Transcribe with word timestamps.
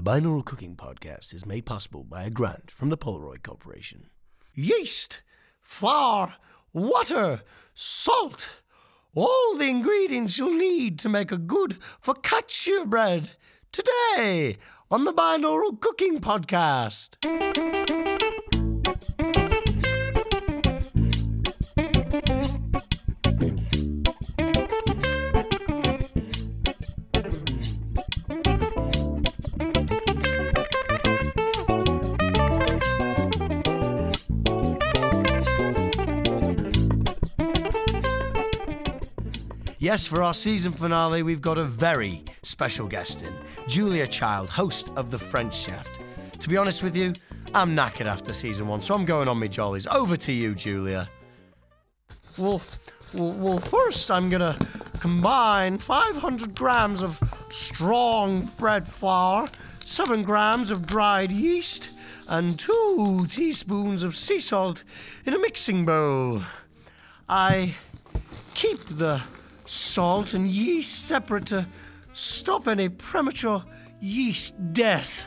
The 0.00 0.10
Binaural 0.10 0.42
Cooking 0.42 0.76
Podcast 0.76 1.34
is 1.34 1.44
made 1.44 1.66
possible 1.66 2.04
by 2.04 2.24
a 2.24 2.30
grant 2.30 2.70
from 2.70 2.88
the 2.88 2.96
Polaroid 2.96 3.42
Corporation. 3.42 4.06
yeast, 4.54 5.20
flour, 5.60 6.36
water, 6.72 7.42
salt. 7.74 8.48
All 9.14 9.58
the 9.58 9.68
ingredients 9.68 10.38
you'll 10.38 10.56
need 10.56 10.98
to 11.00 11.10
make 11.10 11.30
a 11.30 11.36
good 11.36 11.76
focaccia 12.02 12.86
bread 12.86 13.32
today 13.72 14.56
on 14.90 15.04
the 15.04 15.12
Binaural 15.12 15.78
Cooking 15.78 16.18
Podcast. 16.18 17.18
Yes, 39.82 40.06
for 40.06 40.22
our 40.22 40.34
season 40.34 40.72
finale, 40.72 41.22
we've 41.22 41.40
got 41.40 41.56
a 41.56 41.64
very 41.64 42.22
special 42.42 42.86
guest 42.86 43.22
in 43.22 43.32
Julia 43.66 44.06
Child, 44.06 44.50
host 44.50 44.90
of 44.94 45.10
The 45.10 45.18
French 45.18 45.56
Chef. 45.56 45.88
To 46.38 46.48
be 46.50 46.58
honest 46.58 46.82
with 46.82 46.94
you, 46.94 47.14
I'm 47.54 47.74
knackered 47.74 48.04
after 48.04 48.34
season 48.34 48.68
one, 48.68 48.82
so 48.82 48.94
I'm 48.94 49.06
going 49.06 49.26
on 49.26 49.40
my 49.40 49.46
jollies. 49.46 49.86
Over 49.86 50.18
to 50.18 50.32
you, 50.32 50.54
Julia. 50.54 51.08
Well, 52.36 52.60
well, 53.14 53.32
well 53.32 53.58
first, 53.58 54.10
I'm 54.10 54.28
gonna 54.28 54.54
combine 54.98 55.78
500 55.78 56.54
grams 56.54 57.02
of 57.02 57.18
strong 57.48 58.50
bread 58.58 58.86
flour, 58.86 59.48
7 59.86 60.24
grams 60.24 60.70
of 60.70 60.84
dried 60.84 61.30
yeast, 61.32 61.88
and 62.28 62.58
2 62.58 63.28
teaspoons 63.30 64.02
of 64.02 64.14
sea 64.14 64.40
salt 64.40 64.84
in 65.24 65.32
a 65.32 65.38
mixing 65.38 65.86
bowl. 65.86 66.42
I 67.30 67.76
keep 68.52 68.84
the 68.84 69.22
salt 69.70 70.34
and 70.34 70.48
yeast 70.48 71.06
separate 71.06 71.46
to 71.46 71.64
stop 72.12 72.66
any 72.66 72.88
premature 72.88 73.62
yeast 74.00 74.72
death. 74.72 75.26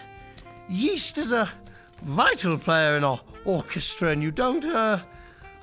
Yeast 0.69 1.17
is 1.17 1.31
a 1.31 1.49
vital 2.01 2.57
player 2.57 2.97
in 2.97 3.05
our 3.05 3.21
orchestra, 3.45 4.09
and 4.09 4.21
you 4.21 4.31
don't 4.31 4.65
uh, 4.65 4.99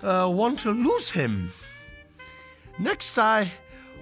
uh, 0.02 0.30
want 0.32 0.58
to 0.60 0.70
lose 0.70 1.10
him. 1.10 1.52
Next, 2.78 3.18
I 3.18 3.52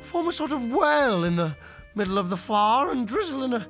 form 0.01 0.29
a 0.29 0.33
sort 0.33 0.53
of 0.53 0.71
well 0.71 1.25
in 1.25 1.35
the 1.35 1.57
middle 1.97 2.17
of 2.17 2.31
the 2.31 2.37
flour 2.37 2.93
and 2.93 3.07
drizzle 3.07 3.43
in 3.43 3.55
a 3.55 3.67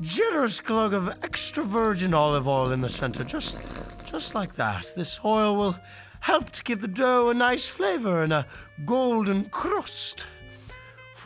generous 0.00 0.60
glug 0.60 0.94
of 0.94 1.08
extra 1.22 1.64
virgin 1.64 2.14
olive 2.14 2.48
oil 2.48 2.72
in 2.72 2.80
the 2.80 2.88
center, 2.88 3.24
just, 3.24 3.60
just 4.06 4.34
like 4.34 4.54
that. 4.54 4.90
This 4.96 5.20
oil 5.22 5.54
will 5.56 5.76
help 6.20 6.50
to 6.50 6.64
give 6.64 6.80
the 6.80 6.88
dough 6.88 7.28
a 7.28 7.34
nice 7.34 7.68
flavor 7.68 8.22
and 8.22 8.32
a 8.32 8.46
golden 8.86 9.50
crust. 9.50 10.24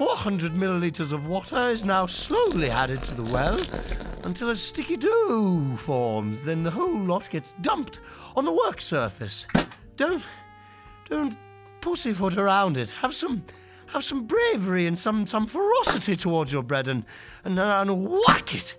400 0.01 0.53
milliliters 0.53 1.13
of 1.13 1.27
water 1.27 1.69
is 1.69 1.85
now 1.85 2.07
slowly 2.07 2.71
added 2.71 3.03
to 3.03 3.15
the 3.15 3.31
well 3.31 3.61
until 4.25 4.49
a 4.49 4.57
sticky 4.57 4.97
dough 4.97 5.77
forms. 5.77 6.43
Then 6.43 6.63
the 6.63 6.71
whole 6.71 6.99
lot 6.99 7.29
gets 7.29 7.53
dumped 7.61 8.01
on 8.35 8.47
the 8.47 8.53
work 8.65 8.81
surface. 8.81 9.47
Don't, 9.99 10.25
don't 11.11 11.37
pussyfoot 11.83 12.39
around 12.39 12.79
it. 12.79 12.93
Have 12.93 13.13
some, 13.13 13.45
have 13.89 14.03
some 14.03 14.25
bravery 14.27 14.87
and 14.87 14.99
some, 14.99 15.27
some 15.27 15.47
ferocity 15.47 16.17
towards 16.17 16.51
your 16.51 16.63
bread, 16.63 16.89
and, 16.89 17.05
and, 17.45 17.59
and 17.59 18.09
whack 18.09 18.55
it 18.55 18.77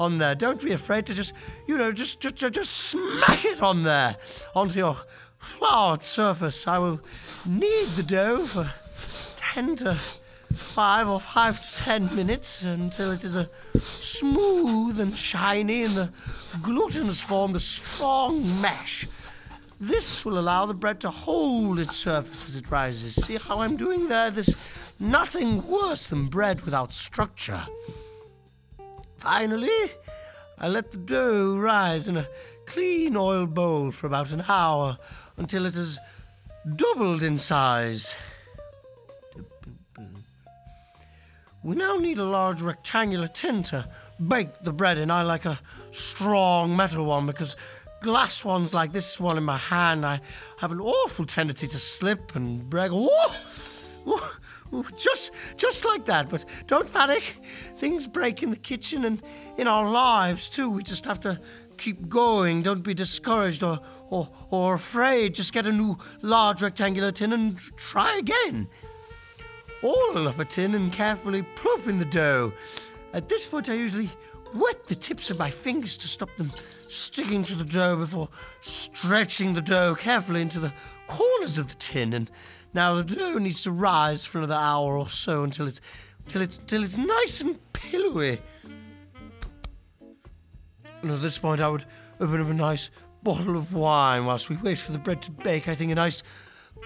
on 0.00 0.18
there. 0.18 0.34
Don't 0.34 0.60
be 0.60 0.72
afraid 0.72 1.06
to 1.06 1.14
just, 1.14 1.34
you 1.68 1.78
know, 1.78 1.92
just, 1.92 2.18
just, 2.18 2.34
just 2.52 2.72
smack 2.72 3.44
it 3.44 3.62
on 3.62 3.84
there 3.84 4.16
onto 4.56 4.80
your 4.80 4.96
floured 5.38 6.02
surface. 6.02 6.66
I 6.66 6.78
will 6.78 7.00
knead 7.46 7.86
the 7.90 8.02
dough 8.02 8.44
for 8.44 8.68
10 9.36 9.76
to 9.76 9.96
five 10.54 11.08
or 11.08 11.20
five 11.20 11.60
to 11.60 11.82
ten 11.82 12.14
minutes 12.14 12.62
until 12.62 13.12
it 13.12 13.24
is 13.24 13.36
a 13.36 13.48
smooth 13.78 15.00
and 15.00 15.16
shiny 15.16 15.84
and 15.84 15.94
the 15.94 16.12
gluten 16.62 17.06
has 17.06 17.22
formed 17.22 17.56
a 17.56 17.60
strong 17.60 18.60
mesh. 18.60 19.06
This 19.80 20.24
will 20.24 20.38
allow 20.38 20.66
the 20.66 20.74
bread 20.74 21.00
to 21.00 21.10
hold 21.10 21.78
its 21.78 21.96
surface 21.96 22.44
as 22.44 22.56
it 22.56 22.70
rises. 22.70 23.14
See 23.14 23.36
how 23.36 23.58
I'm 23.60 23.76
doing 23.76 24.08
there? 24.08 24.30
There's 24.30 24.54
nothing 24.98 25.66
worse 25.66 26.06
than 26.06 26.28
bread 26.28 26.62
without 26.62 26.92
structure. 26.92 27.62
Finally, 29.18 29.92
I 30.58 30.68
let 30.68 30.92
the 30.92 30.98
dough 30.98 31.56
rise 31.58 32.08
in 32.08 32.16
a 32.16 32.28
clean 32.66 33.16
oiled 33.16 33.54
bowl 33.54 33.90
for 33.90 34.06
about 34.06 34.30
an 34.30 34.44
hour 34.48 34.98
until 35.36 35.66
it 35.66 35.74
has 35.74 35.98
doubled 36.76 37.22
in 37.22 37.36
size. 37.36 38.14
We 41.64 41.74
now 41.76 41.96
need 41.96 42.18
a 42.18 42.24
large 42.24 42.60
rectangular 42.60 43.26
tin 43.26 43.62
to 43.64 43.88
bake 44.28 44.60
the 44.60 44.72
bread 44.72 44.98
in. 44.98 45.10
I 45.10 45.22
like 45.22 45.46
a 45.46 45.58
strong 45.92 46.76
metal 46.76 47.06
one 47.06 47.24
because 47.24 47.56
glass 48.02 48.44
ones 48.44 48.74
like 48.74 48.92
this 48.92 49.18
one 49.18 49.38
in 49.38 49.44
my 49.44 49.56
hand, 49.56 50.04
I 50.04 50.20
have 50.58 50.72
an 50.72 50.80
awful 50.80 51.24
tendency 51.24 51.66
to 51.66 51.78
slip 51.78 52.36
and 52.36 52.68
break. 52.68 52.90
Just, 54.98 55.30
just 55.56 55.86
like 55.86 56.04
that. 56.04 56.28
But 56.28 56.44
don't 56.66 56.92
panic. 56.92 57.38
Things 57.78 58.06
break 58.06 58.42
in 58.42 58.50
the 58.50 58.56
kitchen 58.56 59.06
and 59.06 59.22
in 59.56 59.66
our 59.66 59.88
lives 59.88 60.50
too. 60.50 60.68
We 60.68 60.82
just 60.82 61.06
have 61.06 61.20
to 61.20 61.40
keep 61.78 62.10
going. 62.10 62.62
Don't 62.62 62.82
be 62.82 62.92
discouraged 62.92 63.62
or, 63.62 63.80
or, 64.10 64.28
or 64.50 64.74
afraid. 64.74 65.34
Just 65.34 65.54
get 65.54 65.64
a 65.64 65.72
new 65.72 65.96
large 66.20 66.60
rectangular 66.60 67.10
tin 67.10 67.32
and 67.32 67.56
try 67.78 68.18
again 68.18 68.68
oil 69.84 70.28
up 70.28 70.38
a 70.38 70.44
tin 70.44 70.74
and 70.74 70.92
carefully 70.92 71.42
plop 71.42 71.86
in 71.86 71.98
the 71.98 72.04
dough. 72.04 72.52
At 73.12 73.28
this 73.28 73.46
point, 73.46 73.68
I 73.68 73.74
usually 73.74 74.10
wet 74.56 74.86
the 74.86 74.94
tips 74.94 75.30
of 75.30 75.38
my 75.38 75.50
fingers 75.50 75.96
to 75.98 76.08
stop 76.08 76.34
them 76.36 76.50
sticking 76.88 77.42
to 77.44 77.54
the 77.54 77.64
dough 77.64 77.96
before 77.96 78.28
stretching 78.60 79.54
the 79.54 79.60
dough 79.60 79.94
carefully 79.94 80.40
into 80.40 80.60
the 80.60 80.72
corners 81.06 81.58
of 81.58 81.68
the 81.68 81.74
tin. 81.74 82.12
And 82.14 82.30
now 82.72 82.94
the 82.94 83.04
dough 83.04 83.38
needs 83.38 83.62
to 83.64 83.70
rise 83.70 84.24
for 84.24 84.38
another 84.38 84.54
hour 84.54 84.96
or 84.96 85.08
so 85.08 85.44
until 85.44 85.66
it's 85.66 85.80
till 86.28 86.42
it's 86.42 86.58
till 86.58 86.82
it's 86.82 86.98
nice 86.98 87.40
and 87.40 87.58
pillowy. 87.72 88.40
And 91.02 91.10
at 91.10 91.20
this 91.20 91.38
point, 91.38 91.60
I 91.60 91.68
would 91.68 91.84
open 92.18 92.40
up 92.40 92.48
a 92.48 92.54
nice 92.54 92.90
bottle 93.22 93.56
of 93.56 93.74
wine 93.74 94.24
whilst 94.24 94.48
we 94.48 94.56
wait 94.56 94.78
for 94.78 94.92
the 94.92 94.98
bread 94.98 95.20
to 95.22 95.30
bake. 95.30 95.68
I 95.68 95.74
think 95.74 95.92
a 95.92 95.94
nice 95.94 96.22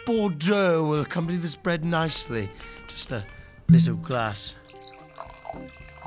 Bordeaux 0.07 0.85
will 0.85 1.01
accompany 1.01 1.39
this 1.39 1.57
bread 1.57 1.85
nicely. 1.85 2.49
Just 2.87 3.13
a 3.13 3.25
little 3.69 3.97
glass. 3.97 4.55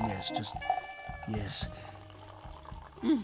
Yes, 0.07 0.31
just. 0.31 0.55
Yes. 1.29 1.67
Mm. 3.03 3.23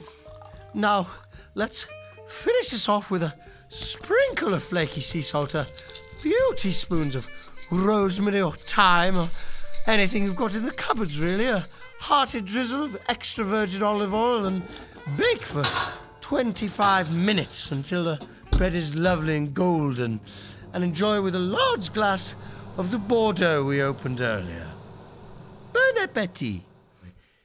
Now, 0.74 1.08
let's 1.56 1.88
finish 2.28 2.70
this 2.70 2.88
off 2.88 3.10
with 3.10 3.24
a 3.24 3.34
sprinkle 3.70 4.54
of 4.54 4.64
flaky 4.64 5.02
sea 5.02 5.22
salt, 5.22 5.56
a 5.56 5.66
few 6.20 6.54
teaspoons 6.58 7.16
of 7.16 7.28
rosemary 7.72 8.42
or 8.42 8.54
thyme, 8.54 9.18
or 9.18 9.30
anything 9.88 10.24
you've 10.24 10.36
got 10.36 10.56
in 10.56 10.66
the 10.66 10.72
cupboards, 10.72 11.20
really. 11.20 11.46
A 11.46 11.66
hearty 12.00 12.42
drizzle 12.42 12.84
of 12.84 12.98
extra 13.10 13.44
virgin 13.44 13.84
olive 13.84 14.14
oil, 14.14 14.46
and 14.46 14.62
bake 15.18 15.42
for 15.42 15.64
25 16.22 17.14
minutes 17.16 17.72
until 17.72 18.04
the 18.04 18.28
bread 18.58 18.74
is 18.74 18.96
lovely 18.96 19.38
and 19.38 19.54
golden 19.54 20.20
and 20.74 20.84
enjoy 20.84 21.22
with 21.22 21.36
a 21.36 21.40
large 21.40 21.94
glass 21.94 22.36
of 22.78 22.90
the 22.90 22.98
Bordeaux 22.98 23.64
we 23.64 23.84
opened 23.84 24.20
earlier. 24.20 24.68
Bon 25.72 25.98
appetit! 26.02 26.64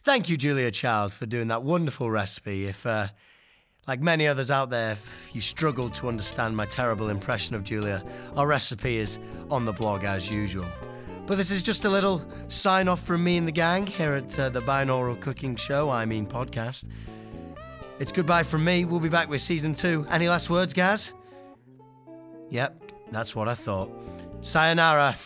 Thank 0.04 0.30
you, 0.30 0.38
Julia 0.38 0.70
Child, 0.70 1.12
for 1.12 1.26
doing 1.26 1.48
that 1.48 1.62
wonderful 1.62 2.10
recipe. 2.10 2.66
If, 2.66 2.86
uh, 2.86 3.08
like 3.86 4.00
many 4.00 4.26
others 4.26 4.50
out 4.50 4.70
there, 4.70 4.92
if 4.92 5.30
you 5.34 5.42
struggled 5.42 5.92
to 5.96 6.08
understand 6.08 6.56
my 6.56 6.64
terrible 6.64 7.10
impression 7.10 7.54
of 7.54 7.62
Julia, 7.62 8.02
our 8.34 8.46
recipe 8.46 8.96
is 8.96 9.18
on 9.50 9.66
the 9.66 9.72
blog 9.72 10.04
as 10.04 10.30
usual. 10.30 10.66
But 11.26 11.36
this 11.36 11.50
is 11.50 11.62
just 11.62 11.84
a 11.84 11.90
little 11.90 12.24
sign 12.48 12.88
off 12.88 13.04
from 13.04 13.22
me 13.22 13.36
and 13.36 13.46
the 13.46 13.52
gang 13.52 13.86
here 13.86 14.14
at 14.14 14.38
uh, 14.38 14.48
the 14.48 14.62
Binaural 14.62 15.20
Cooking 15.20 15.56
Show, 15.56 15.90
I 15.90 16.06
mean 16.06 16.24
podcast. 16.26 16.84
It's 17.98 18.12
goodbye 18.12 18.42
from 18.42 18.64
me. 18.64 18.84
We'll 18.84 19.00
be 19.00 19.08
back 19.08 19.28
with 19.28 19.40
season 19.40 19.74
two. 19.74 20.06
Any 20.10 20.28
last 20.28 20.50
words, 20.50 20.74
Gaz? 20.74 21.12
Yep, 22.50 22.92
that's 23.10 23.34
what 23.36 23.48
I 23.48 23.54
thought. 23.54 23.90
Sayonara. 24.40 25.16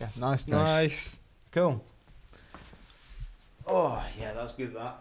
Yeah, 0.00 0.08
nice, 0.16 0.46
Nice. 0.46 0.48
nice. 0.48 1.20
Cool. 1.52 1.84
Oh, 3.66 4.06
yeah, 4.20 4.32
that's 4.34 4.54
good, 4.54 4.74
that. 4.74 4.96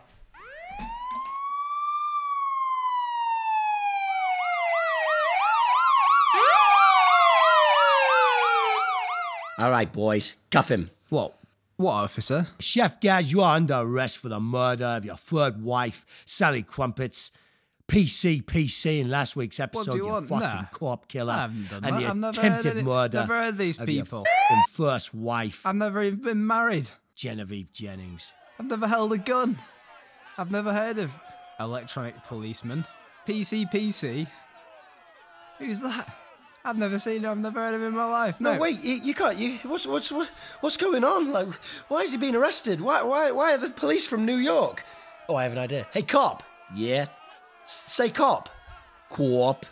All 9.57 9.71
right, 9.71 9.92
boys, 9.92 10.36
cuff 10.51 10.69
him. 10.69 10.89
What? 11.10 11.33
What, 11.77 11.92
officer? 11.92 12.48
Chef 12.60 13.00
Gaz, 13.01 13.31
you 13.31 13.42
are 13.42 13.56
under 13.56 13.75
arrest 13.75 14.19
for 14.19 14.30
the 14.30 14.39
murder 14.39 14.86
of 14.86 15.04
your 15.06 15.18
third 15.18 15.62
wife, 15.62 16.06
Sally 16.25 16.63
Crumpets. 16.63 17.31
PC, 17.88 18.44
PC 18.44 19.01
in 19.01 19.12
last 19.12 19.36
week's 19.36 19.60
episode, 19.60 19.94
you 19.98 20.06
you, 20.06 20.12
want? 20.12 20.27
fucking 20.27 20.39
Nah. 20.48 20.63
corp 20.72 21.07
killer. 21.07 21.33
I 21.33 21.38
haven't 21.42 21.69
done 21.69 21.83
and 21.86 21.95
that. 21.95 22.00
the 22.00 22.07
I've 22.07 22.18
never 22.18 22.42
heard 22.42 22.60
attempted 22.66 22.83
murder 22.86 23.19
never 23.19 23.42
heard 23.44 23.57
these 23.60 23.77
of 23.77 23.88
your 23.88 24.04
people. 24.06 24.22
f***ing 24.25 24.63
first 24.72 25.13
wife, 25.13 25.63
I've 25.68 25.75
never 25.75 26.01
even 26.01 26.19
been 26.22 26.48
married. 26.48 26.89
Genevieve 27.13 27.72
Jennings. 27.74 28.33
I've 28.60 28.66
never 28.66 28.88
held 28.88 29.13
a 29.13 29.19
gun. 29.19 29.60
I've 30.36 30.50
never 30.50 30.74
heard 30.74 30.98
of 30.98 31.12
electronic 31.60 32.16
policeman. 32.25 32.86
PC, 33.28 33.71
PC. 33.71 34.25
Who's 35.60 35.80
that? 35.81 36.12
I've 36.66 36.78
never 36.78 36.98
seen 37.00 37.24
him. 37.24 37.30
I've 37.32 37.38
never 37.38 37.60
heard 37.60 37.76
of 37.76 37.82
him 37.82 37.88
in 37.90 37.94
my 37.96 38.06
life. 38.06 38.42
No, 38.42 38.54
No, 38.54 38.60
wait, 38.60 38.82
you, 38.84 38.96
you 38.96 39.14
can't. 39.14 39.38
You, 39.38 39.60
what's 39.64 39.86
what's 39.86 40.10
what's 40.62 40.78
going 40.78 41.04
on? 41.04 41.32
Like, 41.32 41.48
why 41.88 42.02
is 42.02 42.12
he 42.12 42.18
being 42.18 42.36
arrested? 42.36 42.82
Why 42.82 43.02
why 43.04 43.32
why 43.32 43.54
are 43.54 43.58
the 43.58 43.70
police 43.70 44.08
from 44.08 44.26
New 44.26 44.38
York? 44.38 44.84
Oh, 45.30 45.36
I 45.36 45.44
have 45.44 45.52
an 45.54 45.60
idea. 45.60 45.88
Hey, 45.92 46.02
cop. 46.02 46.44
Yeah. 46.74 47.06
S- 47.64 47.84
say 47.88 48.10
cop. 48.10 48.50
Co-op. 49.10 49.66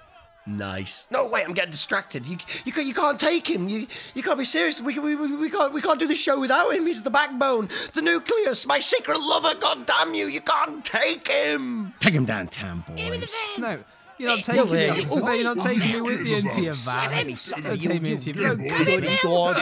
Nice. 0.46 1.08
No, 1.10 1.26
wait, 1.26 1.46
I'm 1.48 1.54
getting 1.54 1.72
distracted. 1.72 2.28
You 2.28 2.38
you 2.66 2.72
can't, 2.74 2.86
you 2.86 2.94
can't 2.94 3.18
take 3.20 3.50
him. 3.50 3.70
You 3.70 3.88
you 4.14 4.22
can't 4.22 4.38
be 4.38 4.44
serious. 4.46 4.82
We, 4.82 5.00
we, 5.00 5.16
we, 5.16 5.36
we 5.38 5.50
can't 5.50 5.72
we 5.74 5.82
can't 5.82 6.00
do 6.00 6.08
the 6.08 6.16
show 6.16 6.38
without 6.40 6.74
him. 6.74 6.86
He's 6.86 7.02
the 7.02 7.10
backbone, 7.10 7.70
the 7.94 8.02
nucleus, 8.02 8.66
my 8.66 8.80
secret 8.80 9.18
lover. 9.20 9.54
God 9.60 9.86
damn 9.86 10.14
you! 10.14 10.28
You 10.28 10.42
can't 10.42 10.84
take 10.84 11.30
him. 11.30 11.94
Take 12.02 12.14
him 12.14 12.26
downtown, 12.26 12.84
boys. 12.88 13.34
no. 13.58 13.80
You're 14.20 14.36
not 14.36 14.44
taking 14.44 14.72
me. 14.72 14.86
you- 15.02 15.06
no, 15.22 15.32
you're 15.32 15.56
not 15.56 15.66
taking 15.66 15.92
me 15.92 16.02
with 16.02 16.28
you 16.28 16.36
into 16.38 16.62
your 16.62 16.74
van. 16.74 17.28
Don't 17.28 17.82
take 17.82 18.02
me 18.02 18.12
into 18.14 18.32
your 18.32 18.56
van. 18.56 18.68
Bloody 18.86 19.20
dog. 19.24 19.56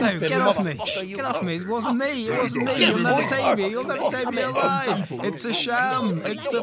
No, 0.00 0.18
get 0.18 0.32
off 0.40 0.64
me. 0.64 0.74
Get 1.06 1.20
off 1.24 1.42
me. 1.42 1.56
It 1.56 1.66
wasn't 1.68 1.98
me. 1.98 2.26
It 2.28 2.38
wasn't 2.38 2.64
me. 2.64 2.84
You'll 2.84 2.98
never 3.02 3.26
take 3.28 3.56
me. 3.58 3.68
You'll 3.70 3.84
never 3.84 4.10
take 4.10 4.30
me 4.30 4.42
alive. 4.42 5.06
It's 5.24 5.44
a 5.44 5.52
sham. 5.52 6.22
It's 6.24 6.52
a 6.52 6.62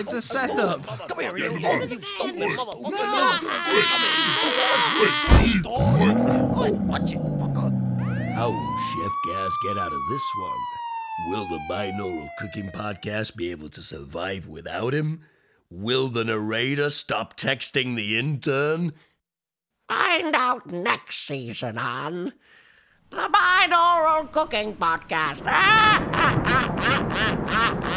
it's 0.00 0.12
a 0.12 0.22
setup. 0.22 0.86
Come 1.08 1.20
here, 1.20 1.36
you, 1.36 1.50
you 1.52 2.02
stupid 2.02 2.50
motherfucker. 2.50 3.68
Oh, 5.70 6.74
watch 6.86 7.12
it, 7.12 7.18
fucker. 7.18 8.32
How 8.34 8.50
will 8.50 8.78
Chef 8.78 9.12
Gaz 9.26 9.52
get 9.66 9.78
out 9.78 9.92
of 9.92 10.00
this 10.10 10.22
one? 10.40 11.30
Will 11.30 11.44
the 11.48 11.58
Binaural 11.70 12.28
Cooking 12.38 12.70
Podcast 12.70 13.36
be 13.36 13.50
able 13.50 13.68
to 13.70 13.82
survive 13.82 14.46
without 14.46 14.94
him? 14.94 15.20
Will 15.70 16.08
the 16.08 16.24
narrator 16.24 16.88
stop 16.88 17.36
texting 17.36 17.94
the 17.94 18.18
intern? 18.18 18.92
Find 19.86 20.34
out 20.34 20.66
next 20.70 21.26
season 21.26 21.76
on 21.76 22.32
the 23.10 23.28
Mind 23.28 23.74
Oral 23.74 24.24
Cooking 24.26 24.74
Podcast. 24.76 25.44